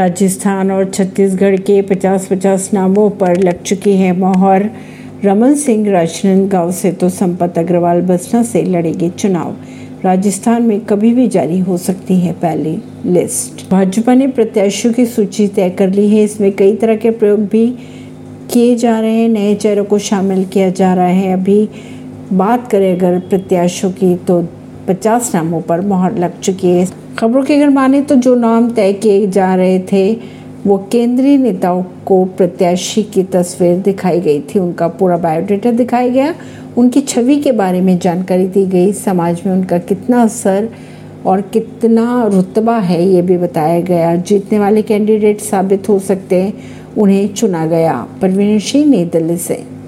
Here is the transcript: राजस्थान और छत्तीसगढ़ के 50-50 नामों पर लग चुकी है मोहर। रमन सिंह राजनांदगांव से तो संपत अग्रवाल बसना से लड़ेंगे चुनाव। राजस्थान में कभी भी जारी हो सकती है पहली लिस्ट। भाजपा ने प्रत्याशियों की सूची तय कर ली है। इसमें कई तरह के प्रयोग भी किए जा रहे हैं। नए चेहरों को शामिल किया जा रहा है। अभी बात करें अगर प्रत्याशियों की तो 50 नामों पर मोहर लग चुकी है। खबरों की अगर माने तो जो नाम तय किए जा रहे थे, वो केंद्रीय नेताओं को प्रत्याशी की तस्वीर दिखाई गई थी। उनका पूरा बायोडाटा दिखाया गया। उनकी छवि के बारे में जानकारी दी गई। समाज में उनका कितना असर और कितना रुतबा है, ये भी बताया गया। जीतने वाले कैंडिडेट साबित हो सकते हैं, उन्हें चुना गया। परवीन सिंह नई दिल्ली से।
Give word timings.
राजस्थान 0.00 0.70
और 0.70 0.84
छत्तीसगढ़ 0.90 1.56
के 1.56 1.80
50-50 1.82 2.68
नामों 2.74 3.08
पर 3.10 3.38
लग 3.38 3.62
चुकी 3.62 3.92
है 3.92 4.12
मोहर। 4.18 4.70
रमन 5.24 5.54
सिंह 5.54 5.90
राजनांदगांव 5.90 6.70
से 6.72 6.92
तो 6.92 7.08
संपत 7.08 7.58
अग्रवाल 7.58 8.00
बसना 8.00 8.42
से 8.42 8.62
लड़ेंगे 8.62 9.08
चुनाव। 9.10 9.56
राजस्थान 10.04 10.62
में 10.62 10.80
कभी 10.80 11.12
भी 11.14 11.26
जारी 11.28 11.58
हो 11.58 11.76
सकती 11.76 12.18
है 12.20 12.32
पहली 12.32 12.76
लिस्ट। 13.06 13.70
भाजपा 13.70 14.14
ने 14.14 14.28
प्रत्याशियों 14.28 14.94
की 14.94 15.06
सूची 15.06 15.48
तय 15.48 15.70
कर 15.70 15.90
ली 15.90 16.08
है। 16.08 16.22
इसमें 16.24 16.50
कई 16.52 16.74
तरह 16.76 16.96
के 16.96 17.10
प्रयोग 17.10 17.40
भी 17.40 17.66
किए 18.52 18.74
जा 18.76 18.98
रहे 19.00 19.12
हैं। 19.12 19.28
नए 19.28 19.54
चेहरों 19.54 19.84
को 19.84 19.98
शामिल 19.98 20.44
किया 20.44 20.70
जा 20.70 20.94
रहा 20.94 21.06
है। 21.06 21.32
अभी 21.32 21.68
बात 22.32 22.70
करें 22.70 22.92
अगर 22.96 23.18
प्रत्याशियों 23.18 23.92
की 23.92 24.14
तो 24.16 24.42
50 24.90 25.34
नामों 25.34 25.60
पर 25.60 25.80
मोहर 25.80 26.18
लग 26.18 26.40
चुकी 26.40 26.68
है। 26.68 26.88
खबरों 27.18 27.42
की 27.42 27.54
अगर 27.54 27.68
माने 27.68 28.02
तो 28.02 28.14
जो 28.14 28.34
नाम 28.34 28.70
तय 28.70 28.92
किए 28.92 29.26
जा 29.26 29.54
रहे 29.54 29.78
थे, 29.78 30.18
वो 30.66 30.88
केंद्रीय 30.92 31.36
नेताओं 31.38 31.82
को 32.06 32.24
प्रत्याशी 32.24 33.02
की 33.02 33.22
तस्वीर 33.22 33.76
दिखाई 33.76 34.20
गई 34.20 34.40
थी। 34.40 34.58
उनका 34.58 34.88
पूरा 34.88 35.16
बायोडाटा 35.16 35.70
दिखाया 35.70 36.08
गया। 36.08 36.34
उनकी 36.76 37.00
छवि 37.00 37.36
के 37.36 37.52
बारे 37.52 37.80
में 37.80 37.98
जानकारी 37.98 38.46
दी 38.46 38.66
गई। 38.66 38.92
समाज 38.92 39.42
में 39.46 39.52
उनका 39.52 39.78
कितना 39.78 40.22
असर 40.22 40.68
और 41.26 41.40
कितना 41.40 42.30
रुतबा 42.34 42.78
है, 42.78 43.08
ये 43.08 43.22
भी 43.22 43.38
बताया 43.38 43.80
गया। 43.80 44.16
जीतने 44.16 44.58
वाले 44.58 44.82
कैंडिडेट 44.82 45.40
साबित 45.40 45.88
हो 45.88 45.98
सकते 45.98 46.36
हैं, 46.36 46.54
उन्हें 46.98 47.34
चुना 47.34 47.66
गया। 47.66 48.06
परवीन 48.22 48.58
सिंह 48.58 48.86
नई 48.86 49.04
दिल्ली 49.04 49.36
से। 49.36 49.79